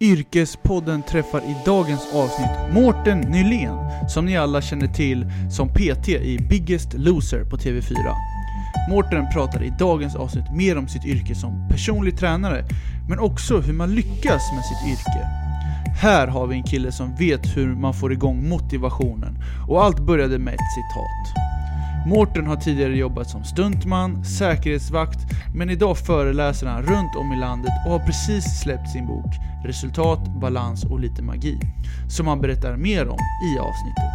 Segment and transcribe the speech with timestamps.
[0.00, 6.38] Yrkespodden träffar i dagens avsnitt Mårten Nylén, som ni alla känner till som PT i
[6.50, 8.14] Biggest Loser på TV4.
[8.90, 12.64] Mårten pratar i dagens avsnitt mer om sitt yrke som personlig tränare,
[13.08, 15.28] men också hur man lyckas med sitt yrke.
[16.00, 20.38] Här har vi en kille som vet hur man får igång motivationen, och allt började
[20.38, 21.47] med ett citat.
[22.08, 25.18] Mårten har tidigare jobbat som stuntman, säkerhetsvakt,
[25.54, 29.34] men idag föreläser han runt om i landet och har precis släppt sin bok
[29.64, 31.60] Resultat, balans och lite magi,
[32.08, 34.12] som han berättar mer om i avsnittet.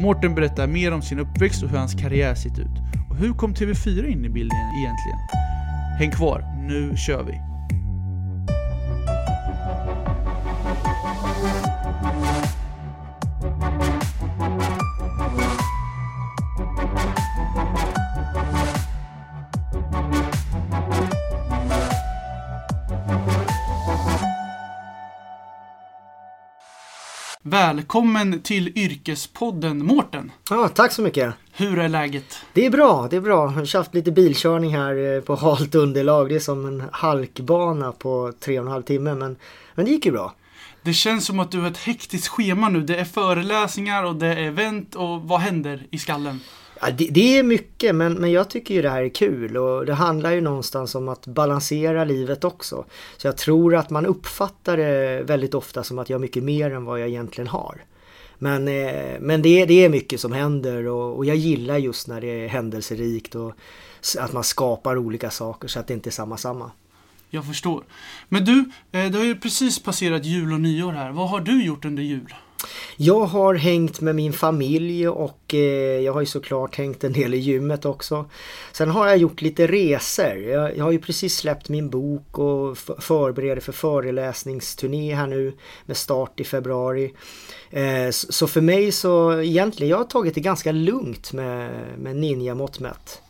[0.00, 2.76] Mårten berättar mer om sin uppväxt och hur hans karriär sett ut.
[3.10, 5.18] Och hur kom TV4 in i bilden egentligen?
[5.98, 7.49] Häng kvar, nu kör vi!
[27.50, 30.32] Välkommen till Yrkespodden Mårten!
[30.50, 31.34] Ja, tack så mycket!
[31.52, 32.44] Hur är läget?
[32.52, 33.42] Det är bra, det är bra.
[33.42, 36.28] Jag har haft lite bilkörning här eh, på halt underlag.
[36.28, 39.36] Det är som en halkbana på tre och en halv timme men,
[39.74, 40.34] men det gick ju bra.
[40.82, 42.80] Det känns som att du har ett hektiskt schema nu.
[42.80, 46.40] Det är föreläsningar och det är event och vad händer i skallen?
[46.80, 49.86] Ja, det, det, är mycket men, men jag tycker ju det här är kul och
[49.86, 52.84] det handlar ju någonstans om att balansera livet också.
[53.16, 56.70] Så jag tror att man uppfattar det väldigt ofta som att jag har mycket mer
[56.70, 57.84] än vad jag egentligen har.
[58.38, 62.20] Men, eh, men det, det är mycket som händer och, och jag gillar just när
[62.20, 63.52] det är händelserikt och
[64.18, 66.70] att man skapar olika saker så att det inte är samma samma.
[67.30, 67.84] Jag förstår.
[68.28, 68.58] Men du,
[68.92, 71.10] eh, det har ju precis passerat jul och nyår här.
[71.10, 72.34] Vad har du gjort under jul?
[72.96, 77.34] Jag har hängt med min familj och eh, jag har ju såklart hängt en del
[77.34, 78.30] i gymmet också.
[78.72, 80.38] Sen har jag gjort lite resor.
[80.76, 85.52] Jag, har ju precis släppt min bok och förbereder för föreläsningsturné här nu
[85.86, 87.14] med start i februari.
[87.70, 92.80] Eh, så för mig så egentligen, jag har tagit det ganska lugnt med, med ninja-mått
[92.80, 93.22] mätt.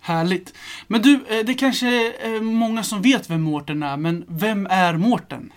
[0.00, 0.54] Härligt.
[0.86, 4.94] Men du, eh, det kanske är många som vet vem Mårten är, men vem är
[4.94, 5.52] Mårten?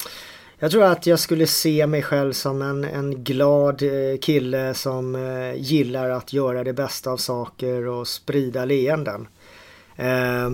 [0.63, 5.16] Jag tror att jag skulle se mig själv som en, en glad eh, kille som
[5.16, 9.27] eh, gillar att göra det bästa av saker och sprida leenden.
[9.95, 10.50] Eh,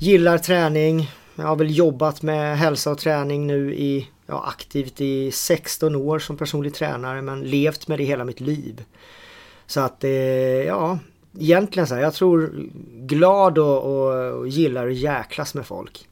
[0.00, 1.10] gillar träning.
[1.34, 6.18] Jag har väl jobbat med hälsa och träning nu i, ja, aktivt i 16 år
[6.18, 8.84] som personlig tränare men levt med det hela mitt liv.
[9.66, 10.98] Så att eh, ja,
[11.38, 12.52] egentligen så här, jag tror
[12.92, 16.08] glad och, och, och gillar att jäklas med folk.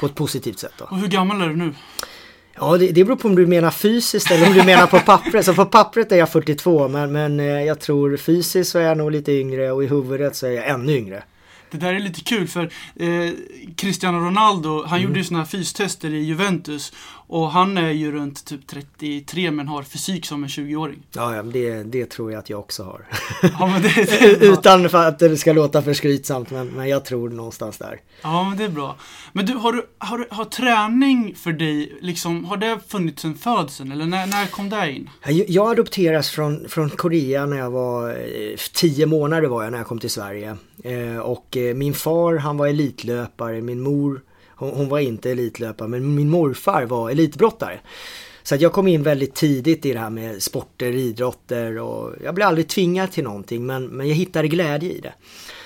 [0.00, 0.84] På ett positivt sätt då.
[0.84, 1.74] Och hur gammal är du nu?
[2.58, 5.44] Ja, det, det beror på om du menar fysiskt eller om du menar på pappret.
[5.44, 8.98] Så på pappret är jag 42 men, men eh, jag tror fysiskt så är jag
[8.98, 11.22] nog lite yngre och i huvudet så är jag ännu yngre.
[11.70, 13.30] Det där är lite kul för eh,
[13.76, 15.02] Cristiano Ronaldo, han mm.
[15.02, 16.92] gjorde ju sådana här fystester i Juventus.
[17.28, 21.02] Och han är ju runt typ 33 men har fysik som en 20-åring.
[21.12, 23.04] Ja, ja det, det tror jag att jag också har.
[23.42, 27.28] Ja, det, det Utan för att det ska låta för skrytsamt men, men jag tror
[27.28, 28.00] någonstans där.
[28.22, 28.96] Ja, men det är bra.
[29.32, 33.34] Men du, har, du, har, du, har träning för dig, liksom, har det funnits sen
[33.34, 35.10] födseln eller när, när kom det in?
[35.26, 38.16] Jag, jag adopterades från, från Korea när jag var
[38.74, 40.56] 10 eh, månader var jag när jag kom till Sverige.
[40.84, 44.20] Eh, och eh, min far han var elitlöpare, min mor
[44.56, 47.80] hon, hon var inte elitlöpare men min morfar var elitbrottare.
[48.42, 52.34] Så att jag kom in väldigt tidigt i det här med sporter, idrotter och jag
[52.34, 55.12] blev aldrig tvingad till någonting men, men jag hittade glädje i det.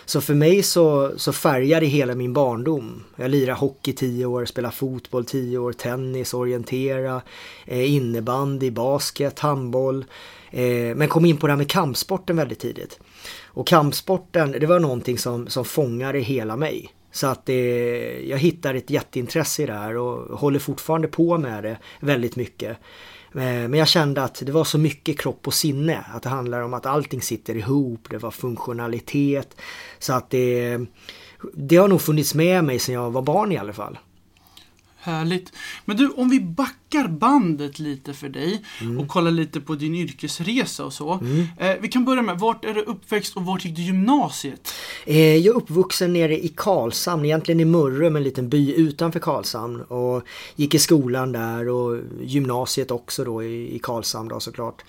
[0.04, 3.04] Så för mig så, så färgade hela min barndom.
[3.16, 7.22] Jag lirade hockey tio år, spelade fotboll tio år, tennis, orientera,
[7.66, 10.04] eh, innebandy, basket, handboll.
[10.50, 13.00] Eh, men kom in på det här med kampsporten väldigt tidigt.
[13.44, 16.94] Och kampsporten, det var någonting som, som fångade hela mig.
[17.12, 21.62] Så att det, jag hittar ett jätteintresse i det här och håller fortfarande på med
[21.62, 22.70] det väldigt mycket.
[23.34, 26.04] Eh, men jag kände att det var så mycket kropp och sinne.
[26.14, 29.56] Att det handlar om att allting sitter ihop, det var funktionalitet.
[29.98, 30.78] Så att det,
[31.54, 33.98] det har nog funnits med mig sedan jag var barn i alla fall.
[35.02, 35.52] Härligt.
[35.84, 38.98] Men du, om vi backar bandet lite för dig mm.
[38.98, 41.12] och kollar lite på din yrkesresa och så.
[41.12, 41.46] Mm.
[41.58, 44.68] Eh, vi kan börja med, vart är du uppväxt och vart gick du gymnasiet?
[45.06, 49.80] Eh, jag är uppvuxen nere i Karlshamn, egentligen i Mörrum, en liten by utanför Karlshamn.
[49.80, 50.22] Och
[50.56, 54.82] gick i skolan där och gymnasiet också då i, i Karlshamn då såklart.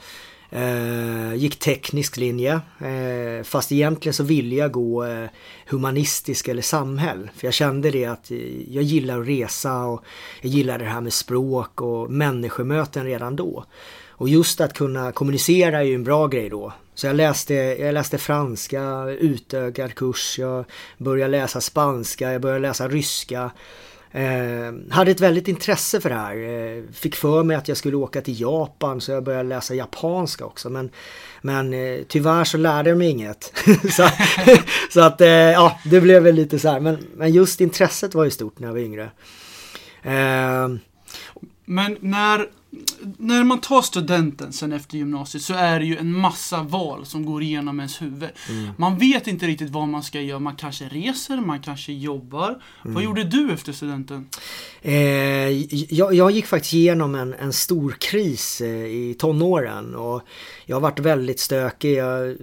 [0.54, 2.60] Eh, gick teknisk linje.
[2.80, 5.26] Eh, fast egentligen så ville jag gå eh,
[5.68, 7.30] humanistisk eller samhäll.
[7.36, 10.04] För jag kände det att eh, jag gillar att resa och
[10.42, 13.66] jag gillar det här med språk och människomöten redan då.
[14.10, 16.74] Och just att kunna kommunicera är ju en bra grej då.
[16.96, 20.66] Så jag läste, jag läste franska, utökad kurs, jag
[20.98, 23.52] började läsa spanska, jag började läsa ryska.
[24.12, 26.36] Eh, hade ett väldigt intresse för det här.
[26.36, 30.46] Eh, fick för mig att jag skulle åka till Japan så jag började läsa japanska
[30.46, 30.70] också.
[30.70, 30.90] Men,
[31.42, 33.54] men eh, tyvärr så lärde jag mig inget.
[33.92, 34.10] så,
[34.90, 36.80] så, att eh, ja, det blev väl lite så här.
[36.80, 39.12] Men, men just intresset var ju stort när jag var yngre.
[40.04, 40.70] Eh,
[41.66, 42.48] men när
[43.18, 47.26] när man tar studenten sen efter gymnasiet så är det ju en massa val som
[47.26, 48.30] går igenom ens huvud.
[48.50, 48.70] Mm.
[48.78, 50.40] Man vet inte riktigt vad man ska göra.
[50.40, 52.62] Man kanske reser, man kanske jobbar.
[52.82, 52.94] Mm.
[52.94, 54.30] Vad gjorde du efter studenten?
[54.82, 54.94] Eh,
[55.94, 60.22] jag, jag, gick faktiskt igenom en, en stor kris eh, i tonåren och
[60.66, 61.96] jag har varit väldigt stökig.
[61.98, 62.36] Jag eh,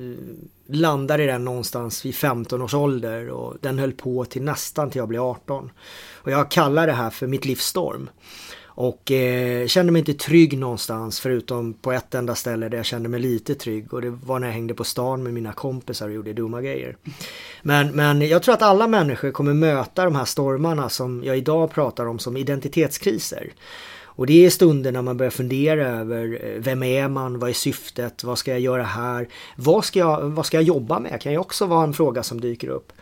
[0.68, 4.98] landade i den någonstans vid 15 års ålder och den höll på till nästan till
[4.98, 5.70] jag blev 18.
[6.12, 8.10] Och jag kallar det här för mitt livsstorm.
[8.80, 13.08] Och eh, kände mig inte trygg någonstans förutom på ett enda ställe där jag kände
[13.08, 16.14] mig lite trygg och det var när jag hängde på stan med mina kompisar och
[16.14, 16.96] gjorde dumma grejer.
[17.62, 21.70] Men, men jag tror att alla människor kommer möta de här stormarna som jag idag
[21.70, 23.52] pratar om som identitetskriser.
[24.02, 27.54] Och det är stunder när man börjar fundera över eh, vem är man, vad är
[27.54, 31.20] syftet, vad ska jag göra här, vad ska jag, vad ska jag jobba med?
[31.20, 32.92] kan ju också vara en fråga som dyker upp.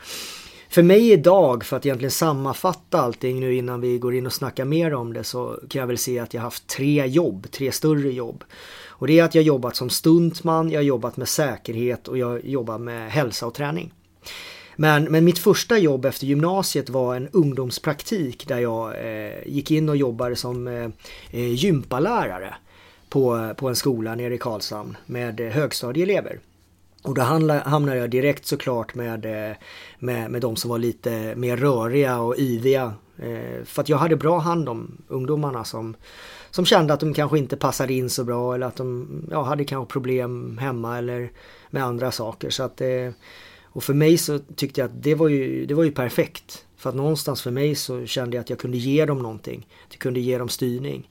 [0.77, 4.65] För mig idag, för att egentligen sammanfatta allting nu innan vi går in och snackar
[4.65, 8.13] mer om det så kan jag väl se att jag haft tre jobb, tre större
[8.13, 8.45] jobb.
[8.89, 12.45] Och det är att jag jobbat som stuntman, jag har jobbat med säkerhet och jag
[12.45, 13.93] jobbar med hälsa och träning.
[14.77, 19.89] Men, men mitt första jobb efter gymnasiet var en ungdomspraktik där jag eh, gick in
[19.89, 20.89] och jobbade som eh,
[21.31, 22.55] eh gympalärare
[23.09, 26.39] på, på en skola nere i Karlshamn med eh, högstadieelever.
[27.07, 27.23] Och då
[27.65, 29.57] hamnade jag direkt såklart med, eh,
[29.99, 32.95] med, med de som var lite mer röriga och yviga.
[33.19, 35.97] Eh, för att jag hade bra hand om ungdomarna som,
[36.51, 39.65] som kände att de kanske inte passade in så bra eller att de ja, hade
[39.65, 41.33] kanske problem hemma eller
[41.71, 42.51] med andra saker.
[42.51, 43.11] Så att, eh,
[43.65, 46.65] och för mig så tyckte jag att det var ju, det var ju perfekt.
[46.77, 49.67] För att någonstans för mig så kände jag att jag kunde ge dem någonting.
[49.91, 51.11] Jag kunde ge dem styrning.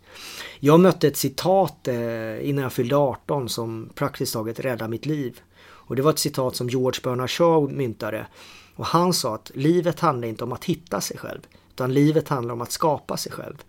[0.59, 1.87] Jag mötte ett citat
[2.41, 5.41] innan jag fyllde 18 som praktiskt taget räddade mitt liv.
[5.87, 8.27] Och det var ett citat som George Bernard Shaw myntade.
[8.75, 12.53] Och han sa att livet handlar inte om att hitta sig själv, utan livet handlar
[12.53, 13.63] om att skapa sig själv.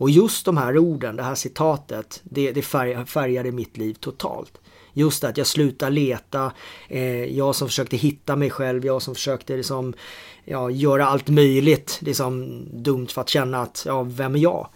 [0.00, 4.60] Och just de här orden, det här citatet, det, det färgade mitt liv totalt.
[4.92, 6.52] Just att jag slutade leta,
[6.88, 9.94] eh, jag som försökte hitta mig själv, jag som försökte liksom,
[10.44, 14.68] ja, göra allt möjligt liksom, dumt för att känna att, ja, vem är jag?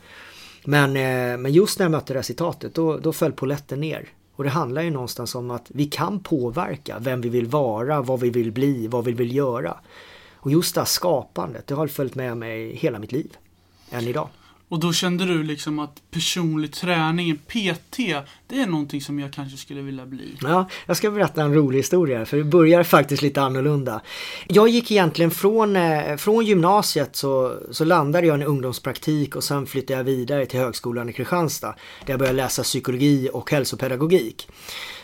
[0.65, 4.09] Men, eh, men just när jag mötte det här citatet, då, då föll poletten ner.
[4.37, 8.21] Och det handlar ju någonstans om att vi kan påverka vem vi vill vara, vad
[8.21, 9.77] vi vill bli, vad vi vill göra.
[10.35, 13.37] Och just det här skapandet, det har följt med mig hela mitt liv.
[13.91, 14.29] Än idag.
[14.69, 17.97] Och då kände du liksom att personlig träning, PT,
[18.47, 20.37] det är någonting som jag kanske skulle vilja bli?
[20.43, 24.01] Ja, jag ska berätta en rolig historia för det börjar faktiskt lite annorlunda.
[24.49, 29.45] Jag gick egentligen från, eh, från gymnasiet så, så landade jag i en ungdomspraktik och
[29.45, 31.75] sen flyttade jag vidare till högskolan i Kristianstad
[32.07, 34.49] där jag började läsa psykologi och hälsopedagogik.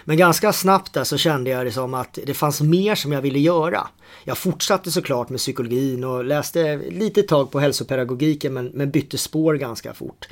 [0.05, 3.23] Men ganska snabbt där så kände jag det som att det fanns mer som jag
[3.23, 3.87] ville göra.
[4.25, 9.55] Jag fortsatte såklart med psykologin och läste lite tag på hälsopedagogiken men, men bytte spår
[9.55, 10.29] ganska fort.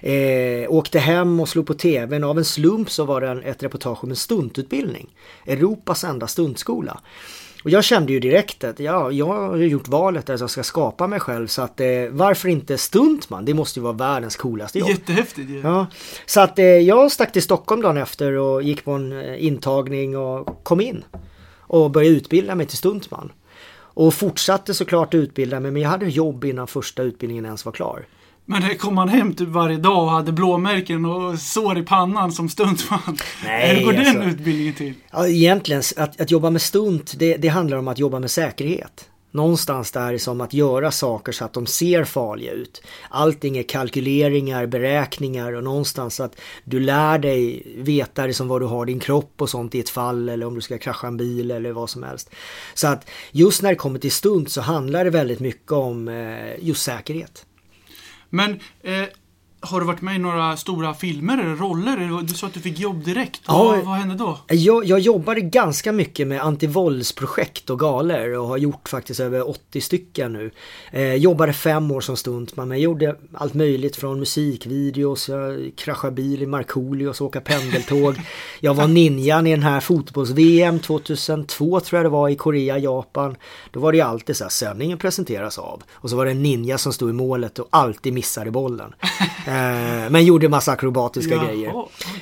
[0.00, 2.24] Eh, åkte hem och slog på tvn.
[2.24, 5.08] Av en slump så var det ett reportage om en stuntutbildning.
[5.46, 7.00] Europas enda stuntskola.
[7.64, 11.06] Och jag kände ju direkt att ja, jag har gjort valet att jag ska skapa
[11.06, 13.44] mig själv så att eh, varför inte stuntman?
[13.44, 14.88] Det måste ju vara världens coolaste jobb.
[14.88, 15.60] Jättehäftigt ju.
[15.60, 15.86] Ja.
[16.26, 20.16] Så att eh, jag stack till Stockholm dagen efter och gick på en eh, intagning
[20.16, 21.04] och kom in.
[21.58, 23.32] Och började utbilda mig till stuntman.
[23.94, 28.06] Och fortsatte såklart utbilda mig men jag hade jobb innan första utbildningen ens var klar.
[28.46, 32.32] Men det kom man hem typ varje dag och hade blåmärken och sår i pannan
[32.32, 33.16] som stuntman?
[33.44, 34.94] Nej, Hur går alltså, den utbildningen till?
[35.10, 39.08] Ja, egentligen, att, att jobba med stunt, det, det handlar om att jobba med säkerhet.
[39.34, 42.82] Någonstans där som att göra saker så att de ser farliga ut.
[43.08, 48.66] Allting är kalkyleringar, beräkningar och någonstans att du lär dig veta det som var du
[48.66, 51.50] har din kropp och sånt i ett fall eller om du ska krascha en bil
[51.50, 52.30] eller vad som helst.
[52.74, 56.64] Så att just när det kommer till stunt så handlar det väldigt mycket om eh,
[56.64, 57.46] just säkerhet.
[58.30, 59.04] Men eh,
[59.64, 62.22] har du varit med i några stora filmer eller roller?
[62.22, 63.40] Du sa att du fick jobb direkt.
[63.46, 64.38] Ja, vad, hände då?
[64.48, 69.80] Jag, jag jobbade ganska mycket med antivåldsprojekt och galer och har gjort faktiskt över 80
[69.80, 70.50] stycken nu.
[70.92, 76.12] Eh, jobbade fem år som stuntman men jag gjorde allt möjligt från musikvideos, jag kraschade
[76.12, 78.14] bil i Markoolio och åka pendeltåg.
[78.60, 83.36] jag var ninjan i den här fotbolls-VM 2002 tror jag det var i Korea, Japan.
[83.70, 85.82] Då var det ju alltid så här, sändningen presenteras av.
[85.92, 88.94] Och så var det en ninja som stod i målet och alltid missade bollen.
[89.46, 89.53] Eh,
[90.10, 91.72] men gjorde massa akrobatiska Jaha, grejer.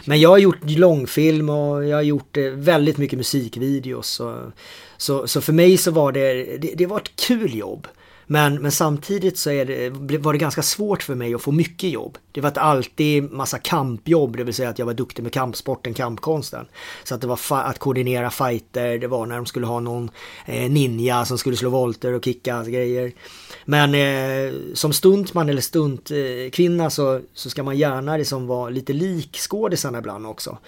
[0.05, 4.09] Men jag har gjort långfilm och jag har gjort eh, väldigt mycket musikvideos.
[4.09, 4.53] Så,
[4.97, 7.89] så, så, för mig så var det, det, det var ett kul jobb.
[8.27, 11.91] Men, men samtidigt så är det, var det ganska svårt för mig att få mycket
[11.91, 12.19] jobb.
[12.33, 16.67] Det var alltid massa kampjobb, det vill säga att jag var duktig med kampsporten, kampkonsten.
[17.05, 20.11] Så att det var att koordinera fighter, det var när de skulle ha någon
[20.47, 23.13] eh, ninja som skulle slå volter och kicka grejer.
[23.65, 28.93] Men eh, som stuntman eller stuntkvinna eh, så, så ska man gärna liksom vara lite
[28.93, 30.59] lik skådisarna ibland också.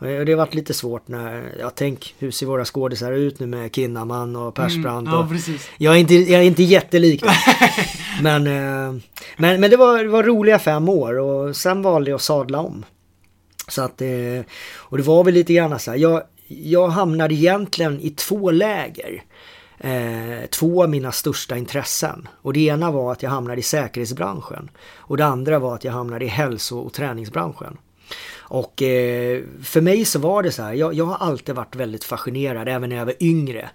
[0.00, 3.46] Och det har varit lite svårt när, jag tänk hur ser våra skådisar ut nu
[3.46, 5.08] med Kinnaman och Persbrandt.
[5.08, 5.68] Mm, ja, precis.
[5.78, 7.24] Jag är inte, jag är inte jättelik
[8.22, 9.00] men, eh,
[9.36, 12.60] men, men det var, det var roliga fem år och sen valde jag att sadla
[12.60, 12.84] om.
[13.68, 14.44] Så att, eh,
[14.76, 19.22] och det var väl lite grann så här, jag, jag hamnade egentligen i två läger.
[19.78, 22.28] Eh, två av mina största intressen.
[22.42, 24.70] Och det ena var att jag hamnade i säkerhetsbranschen.
[24.94, 27.76] Och det andra var att jag hamnade i hälso och träningsbranschen.
[28.50, 32.04] Och eh, för mig så var det så här, jag, jag, har alltid varit väldigt
[32.04, 33.70] fascinerad även när jag var yngre.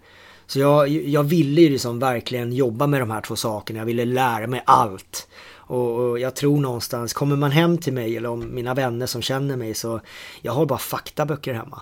[0.47, 4.05] Så jag, jag ville ju liksom verkligen jobba med de här två sakerna, jag ville
[4.05, 5.27] lära mig allt.
[5.53, 9.21] Och, och jag tror någonstans, kommer man hem till mig eller om mina vänner som
[9.21, 10.01] känner mig så
[10.41, 11.81] jag har bara faktaböcker hemma.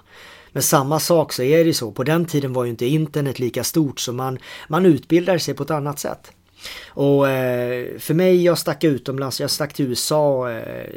[0.51, 3.39] Men samma sak så är det ju så, på den tiden var ju inte internet
[3.39, 6.31] lika stort så man, man utbildar sig på ett annat sätt.
[6.87, 10.89] Och eh, för mig, jag stack utomlands, jag stack till USA eh,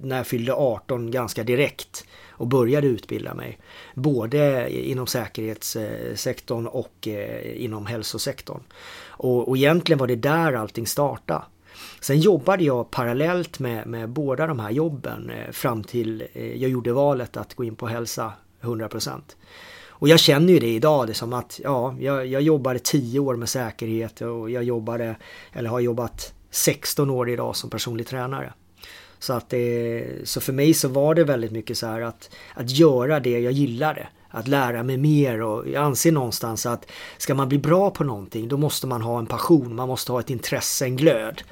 [0.00, 3.58] när jag fyllde 18 ganska direkt och började utbilda mig.
[3.94, 8.60] Både inom säkerhetssektorn och eh, inom hälsosektorn.
[9.08, 11.42] Och, och egentligen var det där allting startade.
[12.00, 16.70] Sen jobbade jag parallellt med, med båda de här jobben eh, fram till eh, jag
[16.70, 19.20] gjorde valet att gå in på hälsa 100%.
[20.00, 23.36] Och jag känner ju det idag, det som att ja, jag, jag jobbade 10 år
[23.36, 25.16] med säkerhet och jag jobbade,
[25.52, 28.52] eller har jobbat 16 år idag som personlig tränare.
[29.18, 32.70] Så, att det, så för mig så var det väldigt mycket så här att, att
[32.70, 34.08] göra det jag gillade.
[34.28, 36.86] Att lära mig mer och jag anser någonstans att
[37.18, 40.20] ska man bli bra på någonting då måste man ha en passion, man måste ha
[40.20, 41.42] ett intresse, en glöd.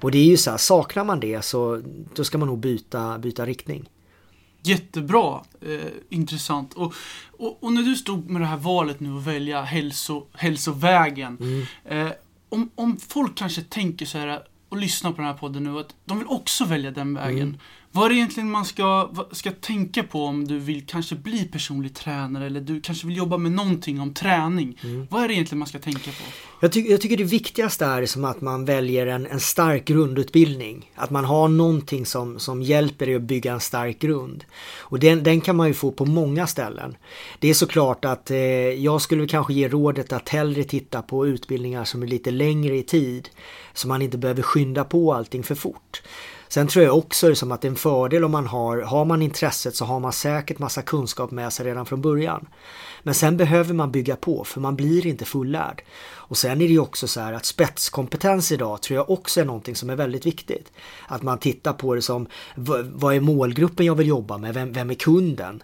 [0.00, 1.82] Och det är ju så här, saknar man det så
[2.14, 3.88] då ska man nog byta, byta riktning.
[4.68, 6.74] Jättebra, eh, intressant.
[6.74, 6.94] Och,
[7.38, 11.38] och, och, när du stod med det här valet nu att välja hälso, hälsovägen.
[11.40, 11.66] Mm.
[11.84, 12.12] Eh,
[12.48, 15.94] om, om folk kanske tänker så här och lyssnar på den här podden nu att
[16.04, 17.42] de vill också välja den vägen.
[17.42, 17.58] Mm.
[17.96, 21.94] Vad är det egentligen man ska, ska tänka på om du vill kanske bli personlig
[21.94, 24.78] tränare eller du kanske vill jobba med någonting om träning?
[24.84, 25.06] Mm.
[25.10, 26.22] Vad är det egentligen man ska tänka på?
[26.60, 30.90] Jag, ty jag tycker det viktigaste är som att man väljer en, en stark grundutbildning.
[30.94, 34.44] Att man har någonting som, som hjälper dig att bygga en stark grund.
[34.78, 36.96] Och den, den kan man ju få på många ställen.
[37.38, 41.84] Det är såklart att eh, jag skulle kanske ge rådet att hellre titta på utbildningar
[41.84, 43.28] som är lite längre i tid.
[43.74, 46.02] Så man inte behöver skynda på allting för fort.
[46.48, 49.22] Sen tror jag också liksom att det är en fördel om man har, har man
[49.22, 52.46] intresset så har man säkert massa kunskap med sig redan från början.
[53.02, 55.82] Men sen behöver man bygga på för man blir inte fullärd.
[56.28, 59.44] Och sen är det ju också så här att spetskompetens idag tror jag också är
[59.44, 60.72] någonting som är väldigt viktigt.
[61.06, 62.26] Att man tittar på det som
[62.92, 64.54] vad är målgruppen jag vill jobba med?
[64.54, 65.62] Vem, vem är kunden?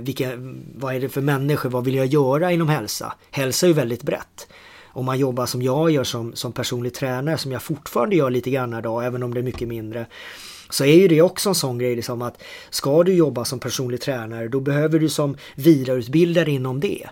[0.00, 0.32] Vilka,
[0.74, 1.70] vad är det för människor?
[1.70, 3.14] Vad vill jag göra inom hälsa?
[3.30, 4.46] Hälsa är ju väldigt brett
[4.92, 8.50] om man jobbar som jag gör som, som personlig tränare, som jag fortfarande gör lite
[8.50, 10.06] grann idag, även om det är mycket mindre,
[10.72, 14.00] så är ju det också en sån grej liksom att ska du jobba som personlig
[14.00, 17.08] tränare då behöver du som vidareutbildare inom det.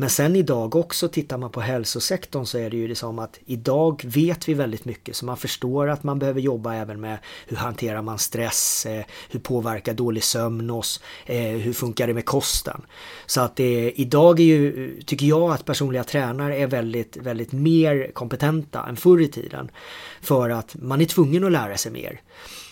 [0.00, 4.02] Men sen idag också tittar man på hälsosektorn så är det ju liksom att idag
[4.04, 8.02] vet vi väldigt mycket så man förstår att man behöver jobba även med hur hanterar
[8.02, 12.82] man stress, eh, hur påverkar dålig sömn oss, eh, hur funkar det med kosten.
[13.26, 18.10] Så att det, idag är ju, tycker jag att personliga tränare är väldigt, väldigt mer
[18.12, 19.70] kompetenta än förr i tiden.
[20.20, 22.20] För att man är tvungen att lära sig mer.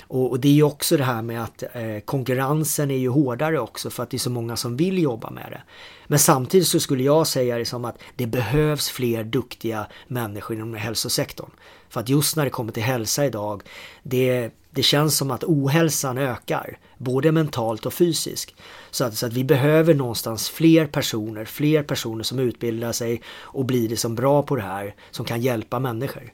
[0.08, 3.60] Och, och, det är ju också det här med att eh, konkurrensen är ju hårdare
[3.60, 5.62] också för att det är så många som vill jobba med det.
[6.06, 10.74] Men samtidigt så skulle jag säga det som att det behövs fler duktiga människor inom
[10.74, 11.50] hälsosektorn.
[11.88, 13.62] För att just när det kommer till hälsa idag,
[14.02, 18.54] det, det känns som att ohälsan ökar, både mentalt och fysiskt.
[18.90, 23.64] Så att, så att vi behöver någonstans fler personer, fler personer som utbildar sig och
[23.64, 26.32] blir det som bra på det här, som kan hjälpa människor.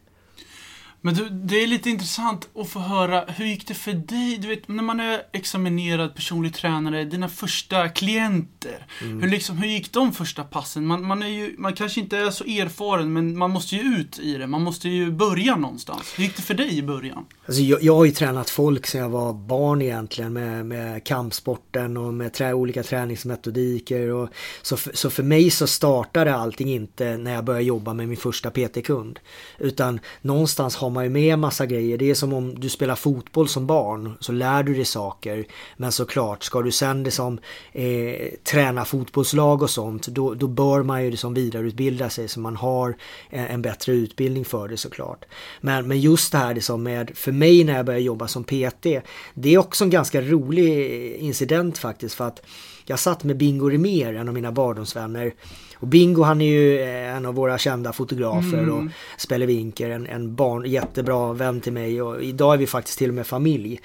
[1.05, 4.39] Men du, det är lite intressant att få höra, hur gick det för dig?
[4.39, 8.87] Du vet, när man är examinerad personlig tränare, dina första klienter.
[9.01, 9.23] Mm.
[9.23, 10.87] Hur, liksom, hur gick de första passen?
[10.87, 14.19] Man, man, är ju, man kanske inte är så erfaren, men man måste ju ut
[14.19, 14.47] i det.
[14.47, 16.15] Man måste ju börja någonstans.
[16.17, 17.25] Hur gick det för dig i början?
[17.47, 21.97] Alltså, jag, jag har ju tränat folk sedan jag var barn egentligen med, med kampsporten
[21.97, 24.09] och med trä, olika träningsmetodiker.
[24.09, 24.29] Och,
[24.63, 28.17] så, för, så för mig så startade allting inte när jag började jobba med min
[28.17, 29.19] första PT-kund.
[29.59, 31.99] Utan någonstans har man ju med massa grejer.
[31.99, 35.45] Det är som om du spelar fotboll som barn så lär du dig saker.
[35.77, 37.39] Men såklart, ska du sen liksom,
[37.73, 42.57] eh, träna fotbollslag och sånt då, då bör man ju liksom vidareutbilda sig så man
[42.57, 42.97] har
[43.31, 45.25] en, en bättre utbildning för det såklart.
[45.61, 48.87] Men, men just det här liksom med, för mig när jag började jobba som PT,
[49.35, 52.43] det är också en ganska rolig incident faktiskt för att
[52.85, 55.35] jag satt med Bingo Rimér, en av mina barndomsvänner.
[55.83, 58.75] Och Bingo han är ju eh, en av våra kända fotografer mm.
[58.75, 63.09] och spelevinker, en, en barn, jättebra vän till mig och idag är vi faktiskt till
[63.09, 63.81] och med familj.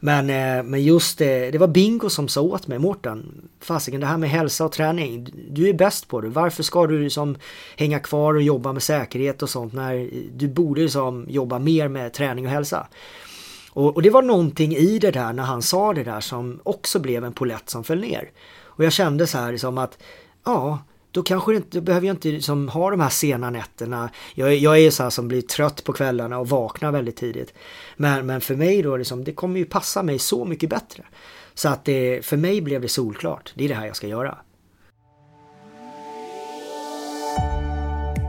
[0.00, 4.06] Men, eh, men just det, det var Bingo som sa åt mig, Mårten, fasiken det
[4.06, 6.28] här med hälsa och träning, du är bäst på det.
[6.28, 7.36] Varför ska du liksom
[7.76, 12.12] hänga kvar och jobba med säkerhet och sånt när du borde liksom jobba mer med
[12.12, 12.86] träning och hälsa?
[13.70, 16.98] Och, och, det var någonting i det där när han sa det där som också
[16.98, 18.30] blev en polett som föll ner.
[18.62, 19.98] Och jag kände så här liksom att
[20.44, 20.78] ja,
[21.10, 24.10] då kanske inte, då behöver jag inte liksom ha de här sena nätterna.
[24.34, 27.54] Jag, jag är så här som blir trött på kvällarna och vaknar väldigt tidigt.
[27.96, 31.04] Men, men för mig då, liksom, det kommer ju passa mig så mycket bättre.
[31.54, 33.52] Så att det, för mig blev det solklart.
[33.54, 34.38] Det är det här jag ska göra.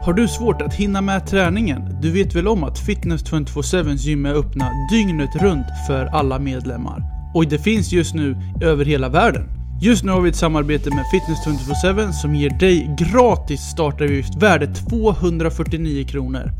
[0.03, 1.98] Har du svårt att hinna med träningen?
[2.01, 7.03] Du vet väl om att Fitness 24-7 gym är öppna dygnet runt för alla medlemmar?
[7.36, 9.58] Och det finns just nu över hela världen.
[9.81, 16.05] Just nu har vi ett samarbete med Fitness247 som ger dig gratis startavgift värde 249
[16.07, 16.51] kronor.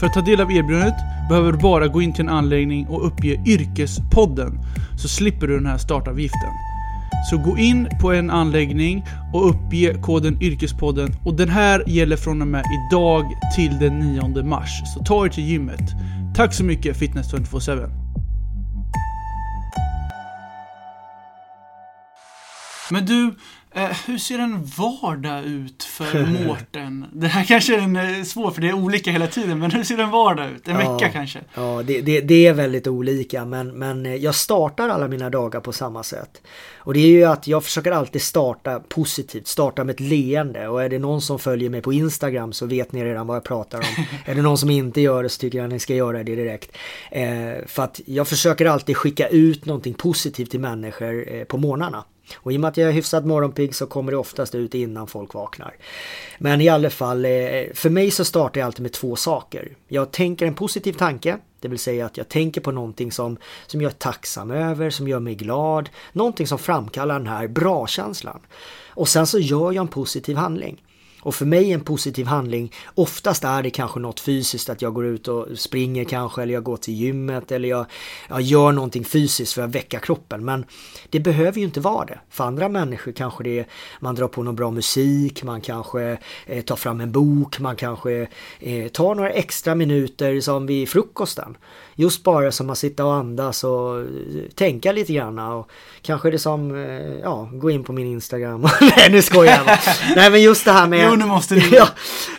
[0.00, 0.94] För att ta del av erbjudandet
[1.28, 4.58] behöver du bara gå in till en anläggning och uppge Yrkespodden
[4.98, 6.50] så slipper du den här startavgiften.
[7.30, 12.42] Så gå in på en anläggning och uppge koden Yrkespodden och den här gäller från
[12.42, 13.24] och med idag
[13.56, 14.82] till den 9 mars.
[14.94, 15.90] Så ta er till gymmet.
[16.36, 17.99] Tack så mycket Fitness247.
[22.90, 23.34] Men du,
[23.72, 27.06] Eh, hur ser en vardag ut för Mårten?
[27.12, 29.84] det här kanske är en, eh, svår för det är olika hela tiden, men hur
[29.84, 30.68] ser en vardag ut?
[30.68, 31.40] En ja, vecka kanske?
[31.54, 35.60] Ja, det, det, det, är väldigt olika, men, men eh, jag startar alla mina dagar
[35.60, 36.42] på samma sätt.
[36.76, 40.68] Och det är ju att jag försöker alltid starta positivt, starta med ett leende.
[40.68, 43.44] Och är det någon som följer mig på Instagram så vet ni redan vad jag
[43.44, 44.04] pratar om.
[44.24, 46.36] är det någon som inte gör det så tycker jag att ni ska göra det
[46.36, 46.76] direkt.
[47.10, 52.04] Eh, för att jag försöker alltid skicka ut någonting positivt till människor eh, på morgnarna.
[52.34, 55.06] Och i och med att jag är hyfsat morgonpigg så kommer det oftast ut innan
[55.06, 55.76] folk vaknar.
[56.38, 57.30] Men i alla fall, eh,
[57.74, 59.76] för mig så startar jag alltid med två saker.
[59.88, 63.80] Jag tänker en positiv tanke, det vill säga att jag tänker på någonting som, som
[63.80, 65.90] jag är tacksam över, som gör mig glad.
[66.12, 68.40] Någonting som framkallar den här bra-känslan.
[68.88, 70.82] Och sen så gör jag en positiv handling.
[71.22, 75.06] Och för mig en positiv handling, oftast är det kanske något fysiskt, att jag går
[75.06, 77.86] ut och springer kanske, eller jag går till gymmet, eller jag,
[78.28, 80.44] jag gör någonting fysiskt för att väcka kroppen.
[80.44, 80.64] Men
[81.10, 82.18] det behöver ju inte vara det.
[82.30, 83.66] För andra människor kanske det är,
[84.00, 88.28] man drar på någon bra musik, man kanske eh, tar fram en bok, man kanske
[88.60, 91.56] eh, tar några extra minuter som vid frukosten
[92.00, 94.04] just bara som att sitta och andas och
[94.54, 95.70] tänka lite grann och
[96.02, 98.60] kanske det som, eh, ja, gå in på min Instagram.
[98.80, 99.78] Nej nu skojar jag bara.
[100.16, 101.08] Nej men just det här med...
[101.10, 101.68] Jo nu måste ni.
[101.72, 101.88] ja,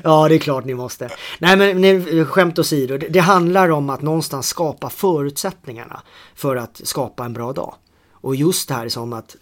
[0.04, 1.10] ja det är klart ni måste.
[1.39, 6.02] Nej men nej, skämt åsido, det, det handlar om att någonstans skapa förutsättningarna
[6.36, 7.74] för att skapa en bra dag.
[8.12, 9.36] Och just det här som att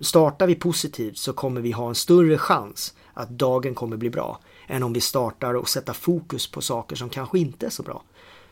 [0.00, 4.40] startar vi positivt så kommer vi ha en större chans att dagen kommer bli bra
[4.66, 8.02] än om vi startar och sätter fokus på saker som kanske inte är så bra.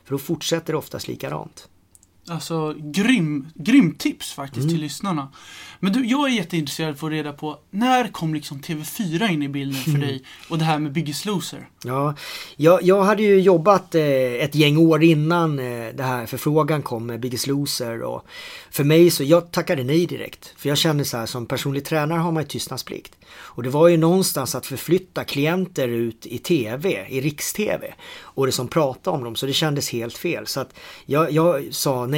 [0.08, 1.68] För då fortsätter det oftast likadant.
[2.30, 4.74] Alltså grym, grym tips faktiskt mm.
[4.74, 5.28] till lyssnarna.
[5.80, 9.42] Men du, jag är jätteintresserad av att få reda på när kom liksom TV4 in
[9.42, 10.00] i bilden för mm.
[10.00, 11.68] dig och det här med Biggest Loser?
[11.84, 12.14] Ja,
[12.56, 14.02] jag, jag hade ju jobbat eh,
[14.44, 18.26] ett gäng år innan eh, det här förfrågan kom med Biggest Loser och
[18.70, 20.54] för mig så, jag tackade nej direkt.
[20.56, 23.14] För jag kände så här som personlig tränare har man ju tystnadsplikt.
[23.30, 28.52] Och det var ju någonstans att förflytta klienter ut i TV, i riks-TV och det
[28.52, 30.46] som pratade om dem så det kändes helt fel.
[30.46, 30.74] Så att
[31.06, 32.17] jag, jag sa nej.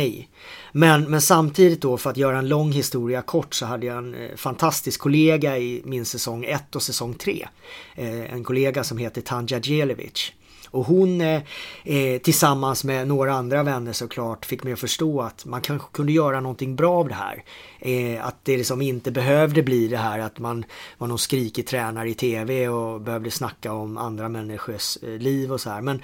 [0.73, 4.15] Men, men samtidigt då för att göra en lång historia kort så hade jag en
[4.15, 7.49] eh, fantastisk kollega i min säsong 1 och säsong 3.
[7.95, 10.33] Eh, en kollega som heter Tanja Djelevic.
[10.71, 11.43] Och hon eh,
[11.85, 16.13] eh, tillsammans med några andra vänner såklart fick mig att förstå att man kanske kunde
[16.13, 17.45] göra någonting bra av det här.
[17.79, 20.65] Eh, att det liksom inte behövde bli det här att man
[20.99, 25.71] var någon skrikig tränare i tv och behövde snacka om andra människors liv och så
[25.71, 25.81] här.
[25.81, 26.03] Men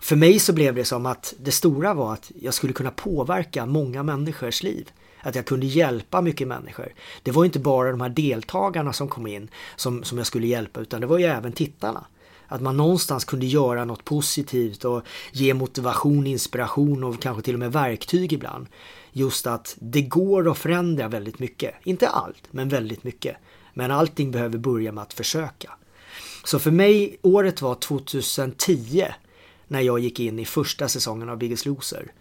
[0.00, 3.66] för mig så blev det som att det stora var att jag skulle kunna påverka
[3.66, 4.90] många människors liv.
[5.22, 6.92] Att jag kunde hjälpa mycket människor.
[7.22, 10.80] Det var inte bara de här deltagarna som kom in som, som jag skulle hjälpa
[10.80, 12.04] utan det var ju även tittarna.
[12.46, 17.60] Att man någonstans kunde göra något positivt och ge motivation, inspiration och kanske till och
[17.60, 18.66] med verktyg ibland.
[19.12, 21.74] Just att det går att förändra väldigt mycket.
[21.82, 23.36] Inte allt, men väldigt mycket.
[23.74, 25.70] Men allting behöver börja med att försöka.
[26.44, 29.04] Så för mig, året var 2010
[29.70, 32.12] när jag gick in i första säsongen av Biggest Loser.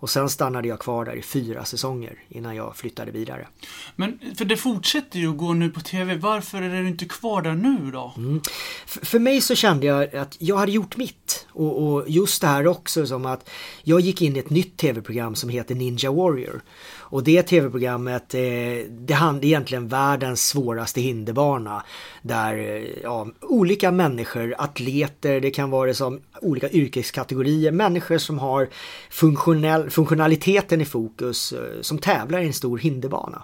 [0.00, 3.48] Och sen stannade jag kvar där i fyra säsonger innan jag flyttade vidare.
[3.96, 6.16] Men för det fortsätter ju att gå nu på TV.
[6.16, 8.14] Varför är du inte kvar där nu då?
[8.16, 8.40] Mm.
[8.86, 11.46] För mig så kände jag att jag hade gjort mitt.
[11.52, 13.50] Och, och just det här också som att
[13.82, 16.62] jag gick in i ett nytt TV-program som heter Ninja Warrior.
[17.10, 18.40] Och det tv-programmet, eh,
[18.90, 21.84] det handlar egentligen världens svåraste hinderbana.
[22.22, 28.68] Där eh, ja, olika människor, atleter, det kan vara som olika yrkeskategorier, människor som har
[29.10, 33.42] funktionell, funktionaliteten i fokus, eh, som tävlar i en stor hinderbana.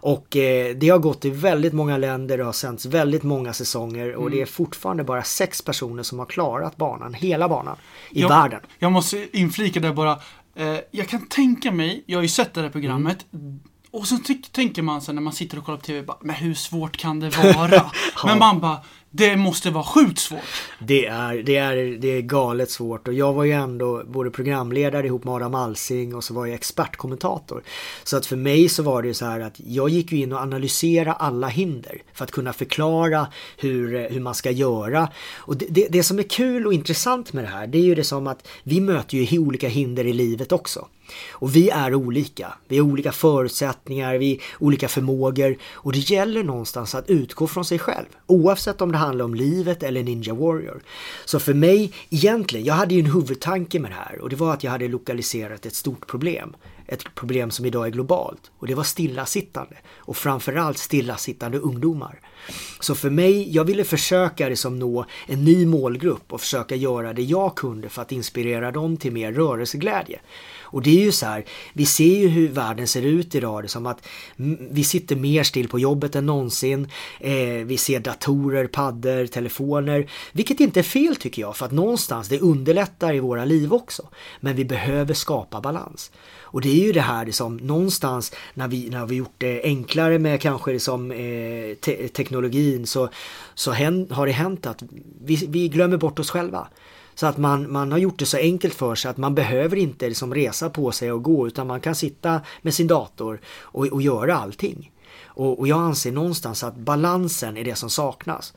[0.00, 4.14] Och eh, det har gått i väldigt många länder, det har sänts väldigt många säsonger
[4.14, 4.32] och mm.
[4.32, 7.76] det är fortfarande bara sex personer som har klarat banan, hela banan
[8.10, 8.60] i jag, världen.
[8.78, 10.18] Jag måste inflika där bara,
[10.58, 13.60] Eh, jag kan tänka mig, jag har ju sett det här programmet, mm.
[13.90, 14.18] och så
[14.52, 17.20] tänker man sig när man sitter och kollar på TV, bara, men hur svårt kan
[17.20, 17.70] det vara?
[17.74, 17.92] ja.
[18.24, 18.84] Men man bara,
[19.18, 20.40] det måste vara sjukt svårt.
[20.78, 25.06] Det är, det, är, det är galet svårt och jag var ju ändå både programledare
[25.06, 27.62] ihop med Adam Alsing och så var jag expertkommentator.
[28.04, 30.32] Så att för mig så var det ju så här att jag gick ju in
[30.32, 33.26] och analyserade alla hinder för att kunna förklara
[33.56, 35.08] hur, hur man ska göra.
[35.36, 37.94] Och det, det, det som är kul och intressant med det här det är ju
[37.94, 40.88] det som att vi möter ju olika hinder i livet också.
[41.30, 42.54] Och vi är olika.
[42.68, 47.64] Vi har olika förutsättningar, vi har olika förmågor och det gäller någonstans att utgå från
[47.64, 48.06] sig själv.
[48.26, 50.82] Oavsett om det handlar om livet eller Ninja Warrior.
[51.24, 54.52] Så för mig, egentligen, jag hade ju en huvudtanke med det här och det var
[54.52, 56.56] att jag hade lokaliserat ett stort problem.
[56.90, 62.20] Ett problem som idag är globalt och det var stillasittande och framförallt stillasittande ungdomar.
[62.80, 67.22] Så för mig, jag ville försöka liksom nå en ny målgrupp och försöka göra det
[67.22, 70.20] jag kunde för att inspirera dem till mer rörelseglädje.
[70.70, 73.62] Och det är ju så här, vi ser ju hur världen ser ut idag.
[73.62, 74.06] Det är som att
[74.38, 76.88] mm, vi sitter mer still på jobbet än någonsin.
[77.20, 77.32] Eh,
[77.64, 80.10] vi ser datorer, paddor, telefoner.
[80.32, 84.08] Vilket inte är fel tycker jag, för att någonstans det underlättar i våra liv också.
[84.40, 86.10] Men vi behöver skapa balans.
[86.50, 90.18] Och det är ju det här liksom, någonstans när vi, när vi gjort det enklare
[90.18, 93.08] med kanske liksom, eh, te teknologin så,
[93.54, 93.72] så
[94.10, 94.82] har det hänt att
[95.24, 96.68] vi, vi glömmer bort oss själva.
[97.14, 100.08] Så att man, man har gjort det så enkelt för sig att man behöver inte
[100.08, 104.02] liksom resa på sig och gå utan man kan sitta med sin dator och, och
[104.02, 104.90] göra allting.
[105.38, 108.52] Och, och, jag anser någonstans att balansen är det som saknas.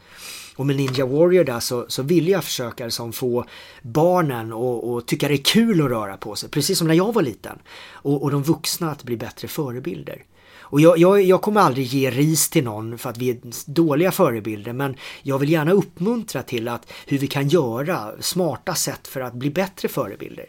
[0.56, 3.46] Och med Ninja Warrior där så, så vill jag försöka liksom få
[3.82, 7.22] barnen att tycka det är kul att röra på sig, precis som när jag var
[7.22, 7.60] liten.
[7.92, 10.24] Och, och de vuxna att bli bättre förebilder.
[10.72, 14.12] Och jag, jag, jag, kommer aldrig ge ris till någon för att vi är dåliga
[14.12, 19.22] förebilder men jag vill gärna uppmuntra till att hur vi kan göra smarta sätt för
[19.22, 20.46] att bli bättre förebilder.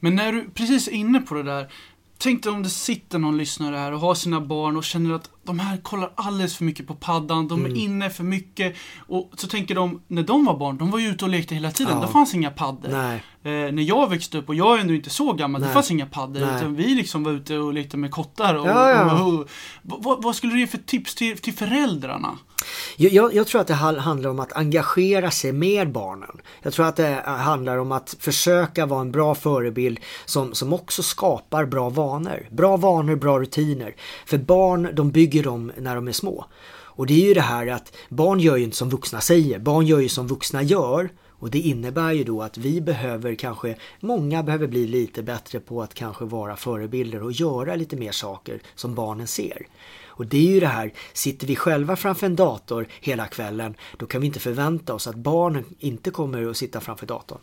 [0.00, 1.72] Men när du precis är inne på det där,
[2.18, 5.30] tänk dig om det sitter någon lyssnare här och har sina barn och känner att
[5.50, 7.72] de här kollar alldeles för mycket på paddan, de mm.
[7.72, 8.76] är inne för mycket.
[9.08, 11.70] Och så tänker de, när de var barn, de var ju ute och lekte hela
[11.70, 12.06] tiden, ja.
[12.06, 12.90] det fanns inga paddor.
[13.42, 15.68] Eh, när jag växte upp, och jag är ändå inte så gammal, Nej.
[15.68, 16.42] det fanns inga paddor.
[16.42, 18.54] Utan vi liksom var ute och lekte med kottar.
[18.54, 19.22] Och, ja, ja.
[19.22, 19.48] Och, och,
[19.82, 22.38] vad, vad, skulle du ge för tips till, till föräldrarna?
[22.96, 26.40] Jag, jag, tror att det handlar om att engagera sig med barnen.
[26.62, 31.02] Jag tror att det handlar om att försöka vara en bra förebild som, som också
[31.02, 32.46] skapar bra vanor.
[32.50, 33.94] Bra vanor, bra rutiner.
[34.26, 36.44] För barn, de bygger dem när de är små.
[37.00, 39.86] Och det är ju det här att barn gör ju inte som vuxna säger, barn
[39.86, 41.10] gör ju som vuxna gör.
[41.28, 45.82] Och det innebär ju då att vi behöver kanske, många behöver bli lite bättre på
[45.82, 49.66] att kanske vara förebilder och göra lite mer saker som barnen ser.
[50.20, 54.06] Och det är ju det här, sitter vi själva framför en dator hela kvällen, då
[54.06, 57.38] kan vi inte förvänta oss att barnen inte kommer att sitta framför datorn.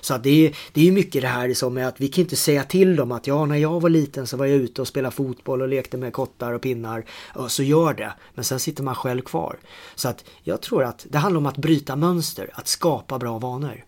[0.00, 2.36] Så att det är, det är mycket det här som är att vi kan inte
[2.36, 5.14] säga till dem att ja, när jag var liten så var jag ute och spelade
[5.14, 7.04] fotboll och lekte med kottar och pinnar.
[7.34, 8.12] Och så gör det.
[8.34, 9.58] Men sen sitter man själv kvar.
[9.94, 13.84] Så att jag tror att det handlar om att bryta mönster, att skapa bra vanor.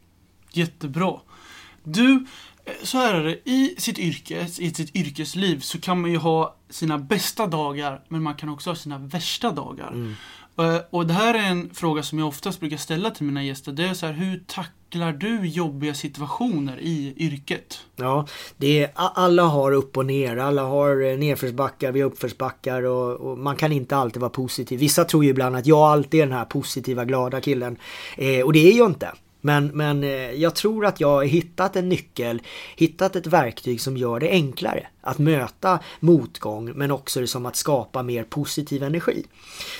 [0.53, 1.21] Jättebra.
[1.85, 2.27] Du,
[2.83, 6.57] så här är det, i sitt yrke, i sitt yrkesliv så kan man ju ha
[6.71, 9.89] sina bästa dagar men man kan också ha sina värsta dagar.
[9.89, 10.15] Mm.
[10.59, 13.73] Eh, och det här är en fråga som jag oftast brukar ställa till mina gäster.
[13.73, 17.81] Det är så här, hur tacklar du jobbiga situationer i yrket?
[17.97, 20.37] Ja, det är, alla har upp och ner.
[20.37, 24.81] Alla har eh, nedförsbackar, vi har uppförsbackar och, och, man kan inte alltid vara positiv.
[24.81, 27.77] Vissa tror ju ibland att jag alltid är den här positiva, glada killen.
[28.17, 29.13] Eh, och det är jag inte.
[29.45, 32.43] Men, men eh, jag tror att jag har hittat en nyckel,
[32.77, 37.57] hittat ett verktyg som gör det enklare att möta motgång men också det som att
[37.57, 39.27] skapa mer positiv energi.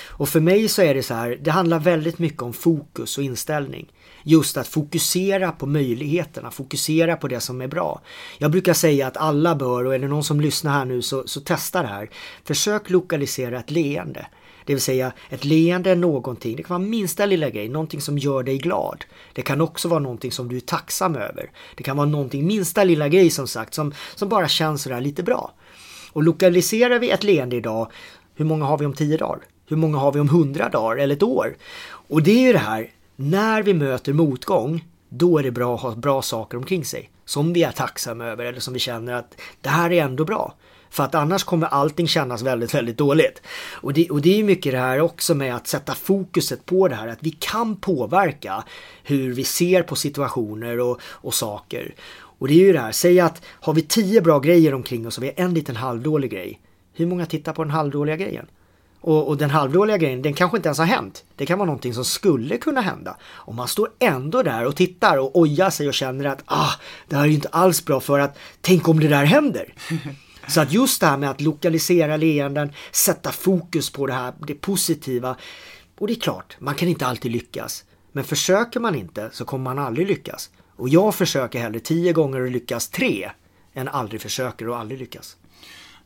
[0.09, 3.23] Och för mig så är det så här, det handlar väldigt mycket om fokus och
[3.23, 3.91] inställning.
[4.23, 8.01] Just att fokusera på möjligheterna, fokusera på det som är bra.
[8.37, 11.23] Jag brukar säga att alla bör, och är det någon som lyssnar här nu så,
[11.27, 12.09] så testa det här.
[12.43, 14.25] Försök lokalisera ett leende.
[14.65, 18.17] Det vill säga ett leende är någonting, det kan vara minsta lilla grej, någonting som
[18.17, 19.05] gör dig glad.
[19.33, 21.51] Det kan också vara någonting som du är tacksam över.
[21.75, 25.23] Det kan vara någonting, minsta lilla grej som sagt, som, som bara känns sådär lite
[25.23, 25.53] bra.
[26.11, 27.91] Och lokaliserar vi ett leende idag,
[28.35, 29.39] hur många har vi om tio dagar?
[29.67, 31.55] Hur många har vi om hundra dagar eller ett år?
[32.07, 35.81] Och det är ju det här, när vi möter motgång, då är det bra att
[35.81, 37.09] ha bra saker omkring sig.
[37.25, 40.55] Som vi är tacksamma över eller som vi känner att det här är ändå bra.
[40.93, 43.41] För att annars kommer allting kännas väldigt, väldigt dåligt.
[43.71, 46.95] Och det, och det är mycket det här också med att sätta fokuset på det
[46.95, 48.63] här att vi kan påverka
[49.03, 51.93] hur vi ser på situationer och, och saker.
[52.13, 55.17] Och det är ju det här, säg att har vi tio bra grejer omkring oss
[55.17, 56.59] och vi har en liten halvdålig grej.
[56.93, 58.45] Hur många tittar på den halvdåliga grejen?
[59.01, 61.23] Och, och, den halvdåliga grejen, den kanske inte ens har hänt.
[61.35, 63.17] Det kan vara någonting som skulle kunna hända.
[63.23, 66.71] Och man står ändå där och tittar och ojar sig och känner att ah,
[67.07, 69.73] det här är ju inte alls bra för att tänk om det där händer.
[70.47, 74.53] Så att just det här med att lokalisera leenden, sätta fokus på det här, det
[74.53, 75.35] positiva.
[75.99, 77.83] Och det är klart, man kan inte alltid lyckas.
[78.11, 80.49] Men försöker man inte så kommer man aldrig lyckas.
[80.75, 83.31] Och jag försöker hellre tio gånger och lyckas tre
[83.73, 85.37] än aldrig försöker och aldrig lyckas.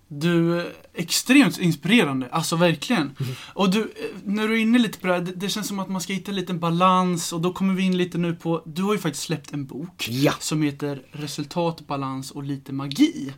[0.10, 3.02] Du, extremt inspirerande, alltså verkligen.
[3.02, 3.34] Mm.
[3.54, 5.89] Och du, när du är inne lite på det här, det, det känns som att
[5.89, 8.84] man ska hitta en liten balans och då kommer vi in lite nu på, du
[8.84, 10.34] har ju faktiskt släppt en bok Ja.
[10.39, 13.34] som heter Resultat, balans och lite magi.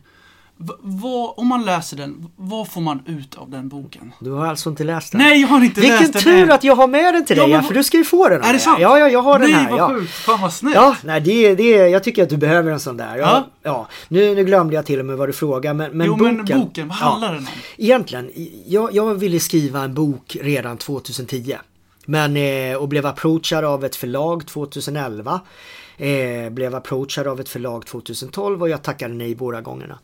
[0.82, 4.12] Vad, om man läser den, vad får man ut av den boken?
[4.20, 5.20] Du har alltså inte läst den?
[5.20, 6.52] Nej, jag har inte Vilken läst den tur än.
[6.52, 8.04] att jag har med den till Ja, dig, men ja, vad- för du ska ju
[8.04, 8.42] få den.
[8.42, 8.78] Är det sant?
[8.80, 9.70] Ja, ja, jag har den Nej, här.
[9.70, 9.88] vad ja.
[9.88, 10.12] sjukt.
[10.12, 10.74] Fan vad snällt.
[10.76, 13.16] Ja, nej, det, det, jag tycker att du behöver en sån där.
[13.16, 13.46] Ja, Ja.
[13.62, 13.88] ja.
[14.08, 16.34] Nu, nu glömde jag till och med vad du frågade, men, men jo, boken.
[16.36, 17.46] men boken, vad handlar den om?
[17.76, 18.30] Egentligen,
[18.66, 21.54] jag, jag ville skriva en bok redan 2010.
[22.06, 25.40] Men, eh, och blev approachad av ett förlag 2011.
[26.00, 29.98] Eh, blev approachad av ett förlag 2012 och jag tackade nej båda gångerna.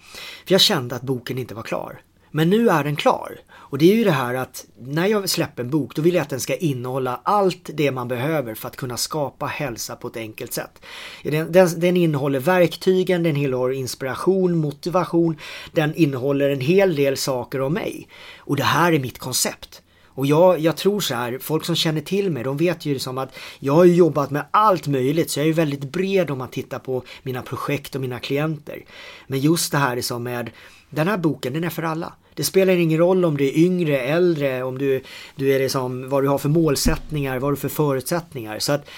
[0.46, 2.00] För jag kände att boken inte var klar.
[2.30, 3.40] Men nu är den klar.
[3.52, 6.22] Och det är ju det här att när jag släpper en bok då vill jag
[6.22, 10.16] att den ska innehålla allt det man behöver för att kunna skapa hälsa på ett
[10.16, 10.82] enkelt sätt.
[11.22, 15.36] Den, den, den innehåller verktygen, den innehåller inspiration, motivation,
[15.72, 18.08] den innehåller en hel del saker om mig.
[18.38, 19.82] Och det här är mitt koncept.
[20.16, 23.18] Och jag, jag tror så här, folk som känner till mig, de vet ju som
[23.18, 26.48] att jag har jobbat med allt möjligt, så jag är ju väldigt bred om man
[26.48, 28.84] tittar på mina projekt och mina klienter.
[29.26, 30.50] Men just det här som med,
[30.90, 32.12] den här boken, den är för alla.
[32.34, 35.02] Det spelar ingen roll om du är yngre, äldre, om du,
[35.36, 38.58] du är liksom, vad du har för målsättningar, vad du har för förutsättningar.
[38.58, 38.88] Så att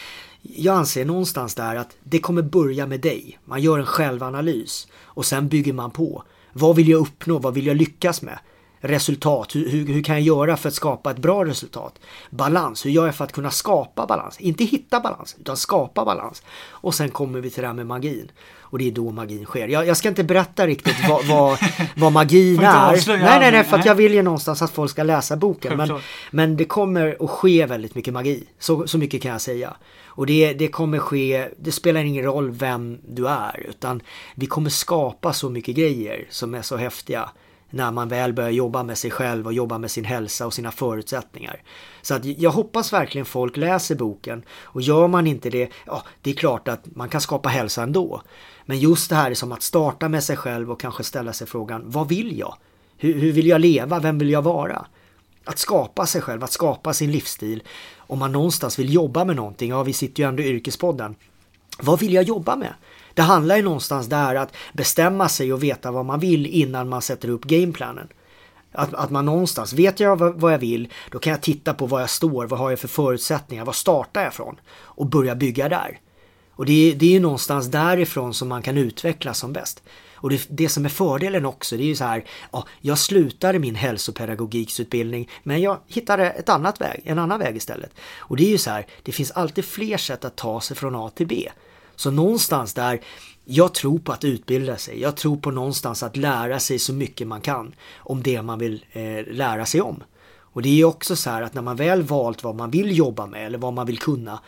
[0.43, 3.39] jag anser någonstans där att det kommer börja med dig.
[3.45, 6.23] Man gör en självanalys och sen bygger man på.
[6.53, 7.39] Vad vill jag uppnå?
[7.39, 8.39] Vad vill jag lyckas med?
[8.81, 11.99] Resultat, hur, hur, hur kan jag göra för att skapa ett bra resultat?
[12.31, 14.41] Balans, hur gör jag för att kunna skapa balans?
[14.41, 16.43] Inte hitta balans, utan skapa balans.
[16.71, 18.31] Och sen kommer vi till det här med magin.
[18.71, 19.69] Och det är då magin sker.
[19.69, 21.59] Jag, jag ska inte berätta riktigt vad, vad,
[21.97, 23.19] vad magin är.
[23.19, 25.77] Nej, nej, nej, för att jag vill ju någonstans att folk ska läsa boken.
[25.77, 28.45] Men, men det kommer att ske väldigt mycket magi.
[28.59, 29.77] Så, så mycket kan jag säga.
[30.07, 33.67] Och det, det kommer ske, det spelar ingen roll vem du är.
[33.69, 34.01] Utan
[34.35, 37.31] vi kommer skapa så mycket grejer som är så häftiga.
[37.71, 40.71] När man väl börjar jobba med sig själv och jobba med sin hälsa och sina
[40.71, 41.63] förutsättningar.
[42.03, 44.43] Så att jag hoppas verkligen folk läser boken.
[44.63, 48.23] Och gör man inte det, ja det är klart att man kan skapa hälsa ändå.
[48.67, 51.47] Men just det här är som att starta med sig själv och kanske ställa sig
[51.47, 52.55] frågan, vad vill jag?
[52.97, 53.99] Hur, hur vill jag leva?
[53.99, 54.87] Vem vill jag vara?
[55.45, 57.63] Att skapa sig själv, att skapa sin livsstil.
[57.97, 61.15] Om man någonstans vill jobba med någonting, ja vi sitter ju ändå i Yrkespodden.
[61.79, 62.75] Vad vill jag jobba med?
[63.19, 67.03] Det handlar ju någonstans där att bestämma sig och veta vad man vill innan man
[67.03, 68.09] sätter upp gameplanen.
[68.73, 72.01] Att, att man någonstans, vet jag vad, jag vill, då kan jag titta på var
[72.01, 74.61] jag står, vad har jag för förutsättningar, var startar jag från?
[74.71, 76.01] Och börja bygga där.
[76.53, 79.83] Och det är, det är ju någonstans därifrån som man kan utvecklas som bäst.
[80.15, 83.59] Och det, det som är fördelen också, det är ju så här, ja, jag slutade
[83.59, 87.91] min hälsopedagogiksutbildning, men jag hittade ett annat väg, en annan väg istället.
[88.19, 90.95] Och det är ju så här, det finns alltid fler sätt att ta sig från
[90.95, 91.49] A till B.
[91.99, 93.01] Så någonstans där,
[93.45, 95.01] jag tror på att utbilda sig.
[95.01, 98.85] Jag tror på någonstans att lära sig så mycket man kan om det man vill
[98.93, 100.03] eh, lära sig om.
[100.39, 103.27] Och det är också så här att när man väl valt vad man vill jobba
[103.27, 104.41] med eller vad man vill kunna,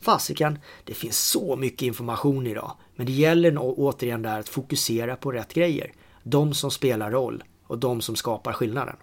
[0.00, 2.72] fasiken, det finns så mycket information idag.
[2.96, 5.92] Men det gäller återigen där att fokusera på rätt grejer.
[6.22, 8.96] De som spelar roll och de som skapar skillnaden.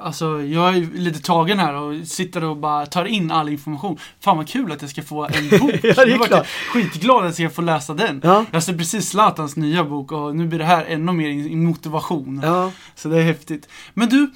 [0.00, 3.98] Alltså, jag är lite tagen här och sitter och bara tar in all information.
[4.20, 5.70] Fan vad kul att jag ska få en bok.
[5.82, 6.46] Ja, det är klart.
[6.46, 8.20] skitglad att jag får läsa den.
[8.24, 8.44] Ja.
[8.50, 12.40] Jag ser precis Zlatans nya bok och nu blir det här ännu mer motivation.
[12.44, 13.68] Ja, Så det är häftigt.
[13.94, 14.30] Men du,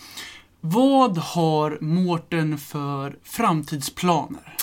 [0.60, 4.56] vad har Mårten för framtidsplaner?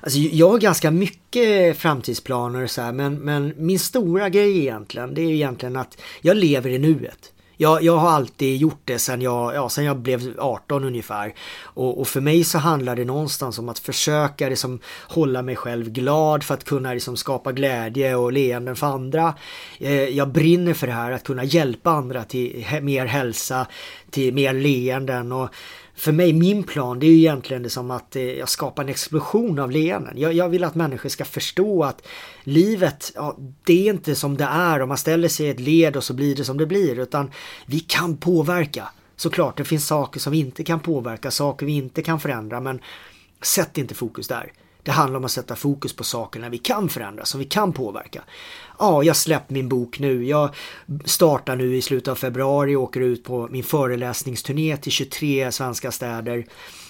[0.00, 5.22] Alltså jag har ganska mycket framtidsplaner så här, men, men min stora grej egentligen, det
[5.22, 7.30] är egentligen att jag lever i nuet.
[7.56, 11.34] Jag, jag har alltid gjort det sen jag, ja, sen jag blev 18 ungefär.
[11.62, 15.90] Och, och, för mig så handlar det någonstans om att försöka liksom, hålla mig själv
[15.90, 19.34] glad för att kunna liksom, skapa glädje och leenden för andra.
[19.78, 23.66] Eh, jag brinner för det här, att kunna hjälpa andra till mer hälsa,
[24.10, 25.32] till mer leenden.
[25.32, 25.48] Och,
[25.96, 28.88] för mig, min plan, det är ju egentligen det som att eh, jag skapar en
[28.88, 30.14] explosion av leenden.
[30.16, 32.06] Jag, jag, vill att människor ska förstå att
[32.44, 35.96] livet, ja, det är inte som det är om man ställer sig i ett led
[35.96, 37.30] och så blir det som det blir, utan
[37.66, 38.88] vi kan påverka.
[39.16, 42.80] Såklart, det finns saker som vi inte kan påverka, saker vi inte kan förändra, men
[43.42, 44.52] sätt inte fokus där.
[44.84, 48.22] Det handlar om att sätta fokus på sakerna vi kan förändra, som vi kan påverka.
[48.78, 50.24] Ja, jag släpper min bok nu.
[50.24, 50.54] Jag
[51.04, 55.92] startar nu i slutet av februari och åker ut på min föreläsningsturné till 23 svenska
[55.92, 56.46] städer.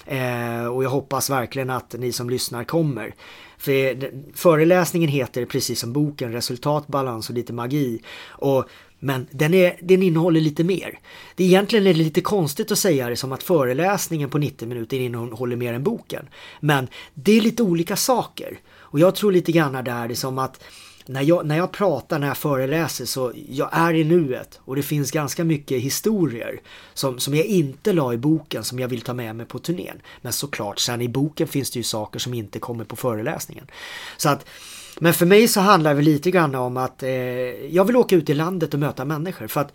[0.07, 3.14] Eh, och jag hoppas verkligen att ni som lyssnar kommer.
[3.59, 8.02] För eh, föreläsningen heter precis som boken Resultat, balans och lite magi.
[8.28, 8.64] Och
[9.05, 10.99] men den, är, den innehåller lite mer.
[11.35, 15.01] Det egentligen är det lite konstigt att säga det som att föreläsningen på 90 minuter
[15.01, 16.29] innehåller mer än boken.
[16.61, 18.59] Men det är lite olika saker.
[18.77, 20.64] Och jag tror lite grann där det som att
[21.07, 24.83] när jag, när jag pratar, när jag föreläser så jag är i nuet och det
[24.83, 26.61] finns ganska mycket historier
[26.95, 30.01] som, som jag inte la i boken som jag vill ta med mig på turnén.
[30.23, 33.67] Men såklart, sen i boken finns det ju saker som inte kommer på föreläsningen.
[34.17, 34.47] Så att
[34.98, 37.11] men för mig så handlar det lite grann om att eh,
[37.66, 39.72] jag vill åka ut i landet och möta människor för att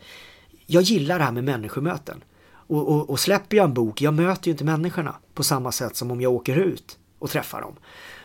[0.65, 2.23] jag gillar det här med människomöten.
[2.51, 5.95] Och, och, och släpper jag en bok, jag möter ju inte människorna på samma sätt
[5.95, 7.75] som om jag åker ut och träffar dem.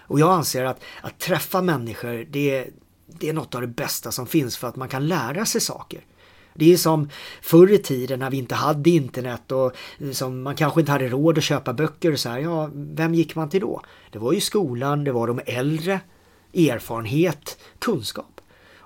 [0.07, 2.67] Och jag anser att, att träffa människor, det,
[3.07, 6.01] det är något av det bästa som finns för att man kan lära sig saker.
[6.55, 7.09] Det är som
[7.43, 11.09] förr i tiden när vi inte hade internet och eh, som man kanske inte hade
[11.09, 12.39] råd att köpa böcker och så här.
[12.39, 13.83] Ja, vem gick man till då?
[14.11, 16.01] Det var ju skolan, det var de äldre,
[16.57, 18.41] erfarenhet, kunskap.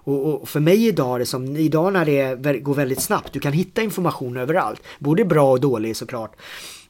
[0.09, 3.40] Och, och, för mig idag är det som, idag när det går väldigt snabbt, du
[3.40, 6.37] kan hitta information överallt, både bra och dålig såklart.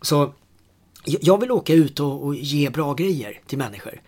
[0.02, 0.32] Så
[1.04, 4.00] jag vill åka ut och, och ge bra grejer till människor.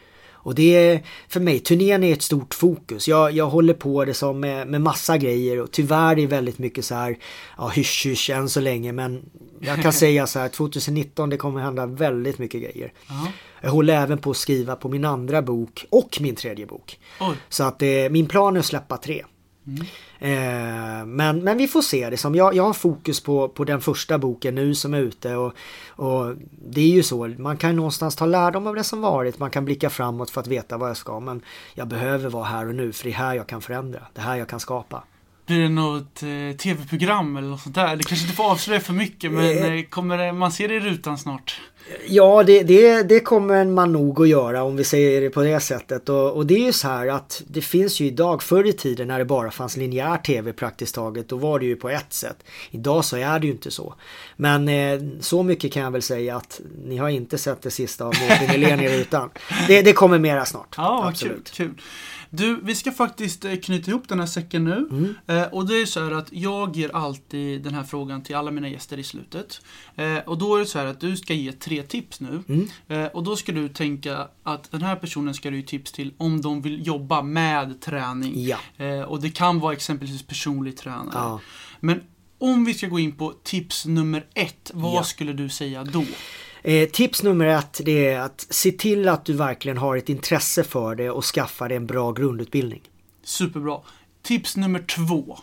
[0.42, 3.08] Och det är för mig, turnén är ett stort fokus.
[3.08, 6.58] Jag, jag håller på det som med, med massa grejer och tyvärr är det väldigt
[6.58, 7.18] mycket så här,
[7.58, 9.30] ja hysch hysch än så länge men
[9.60, 12.92] jag kan säga så här 2019 det kommer hända väldigt mycket grejer.
[13.10, 13.28] Uh -huh.
[13.60, 16.98] Jag håller även på att skriva på min andra bok och min tredje bok.
[17.20, 17.36] Oj.
[17.48, 19.24] Så att eh, min plan är att släppa tre.
[19.66, 19.86] Mm.
[20.18, 23.80] Eh, men, men vi får se det som jag, jag har fokus på, på den
[23.80, 25.54] första boken nu som är ute och,
[25.88, 26.34] och
[26.68, 29.64] det är ju så, man kan någonstans ta lärdom av det som varit, man kan
[29.64, 31.42] blicka framåt för att veta vad jag ska men
[31.74, 34.24] jag behöver vara här och nu för det är här jag kan förändra, det är
[34.24, 35.02] här jag kan skapa.
[35.46, 37.96] Blir det något eh, tv-program eller något sånt där?
[37.96, 40.80] Det kanske inte får avslöja för mycket men eh, eh kommer man se det i
[40.80, 41.60] rutan snart?
[42.06, 45.60] Ja, det, det, det, kommer man nog att göra om vi säger det på det
[45.60, 46.08] sättet.
[46.08, 49.08] Och, och, det är ju så här att det finns ju idag, förr i tiden
[49.08, 52.36] när det bara fanns linjär tv praktiskt taget, då var det ju på ett sätt.
[52.70, 53.94] Idag så är det ju inte så.
[54.36, 58.04] Men eh, så mycket kan jag väl säga att ni har inte sett det sista
[58.04, 59.30] av Mårten Helén i rutan.
[59.66, 60.74] Det, det kommer mera snart.
[60.76, 61.50] Ja, absolut.
[61.50, 61.82] Kul, kul.
[62.30, 64.88] Du, vi ska faktiskt eh, knyta ihop den här säcken nu.
[64.90, 65.14] Mm.
[65.26, 68.50] Eh, och det är så här att jag ger alltid den här frågan till alla
[68.50, 69.60] mina gäster i slutet.
[69.96, 72.42] Eh, och då är det så här att du ska ge tre tips nu.
[72.48, 72.68] Mm.
[72.88, 76.12] Eh, och då ska du tänka att den här personen ska du ge tips till
[76.16, 78.32] om de vill jobba med träning.
[78.46, 78.58] Ja.
[78.76, 81.10] Eh, och det kan vara exempelvis personlig tränare.
[81.14, 81.40] Ja.
[81.80, 82.02] Men
[82.38, 85.04] om vi ska gå in på tips nummer ett, vad ja.
[85.04, 86.04] skulle du säga då?
[86.62, 90.64] Eh, tips nummer ett det är att se till att du verkligen har ett intresse
[90.64, 92.82] för det och skaffa dig en bra grundutbildning.
[93.24, 93.80] Superbra.
[94.22, 95.38] Tips nummer två.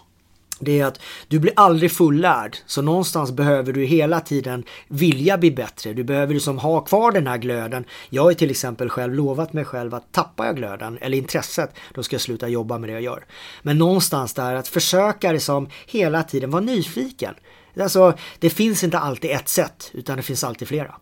[0.59, 2.57] Det är att du blir aldrig fullärd.
[2.65, 5.93] Så någonstans behöver du hela tiden vilja bli bättre.
[5.93, 7.85] Du behöver liksom ha kvar den här glöden.
[8.09, 12.03] Jag har till exempel själv lovat mig själv att tappar jag glöden eller intresset, då
[12.03, 13.25] ska jag sluta jobba med det jag gör.
[13.61, 17.33] Men någonstans där att försöka liksom hela tiden vara nyfiken.
[17.79, 20.95] Alltså, det finns inte alltid ett sätt, utan det finns alltid flera.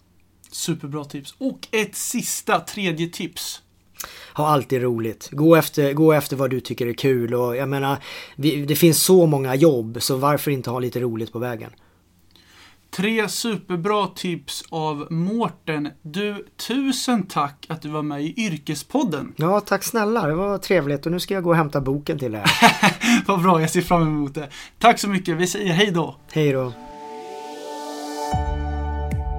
[0.56, 1.36] Superbra tips.
[1.38, 3.62] Och ett sista, tredje tips.
[4.34, 5.30] Ha alltid roligt.
[5.32, 7.98] Gå efter, gå efter vad du tycker är kul och jag menar,
[8.36, 11.72] vi, det finns så många jobb så varför inte ha lite roligt på vägen?
[12.90, 15.90] Tre superbra tips av Mårten.
[16.02, 19.34] Du, tusen tack att du var med i Yrkespodden.
[19.36, 20.28] Ja, tack snälla.
[20.28, 22.44] Det var trevligt och nu ska jag gå och hämta boken till er.
[23.26, 24.50] Vad bra, jag ser fram emot det.
[24.80, 25.38] Tack så mycket.
[25.38, 26.16] Vi säger hej då.
[26.32, 26.74] Hej då.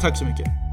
[0.00, 0.65] Tack så mycket!